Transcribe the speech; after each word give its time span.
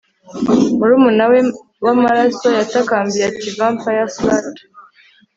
murumuna 0.77 1.23
we 1.31 1.39
w'amaraso. 1.83 2.47
yatakambiye 2.59 3.23
ati 3.31 3.47
vampire-slut 3.57 4.55